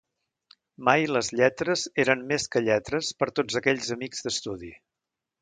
Mai 0.87 1.03
les 1.15 1.29
lletres 1.39 1.83
eren 2.05 2.23
més 2.31 2.47
que 2.57 2.63
lletres 2.69 3.13
per 3.21 3.29
tots 3.41 3.61
aquells 3.61 3.93
amics 3.99 4.27
d'estudi. 4.31 4.73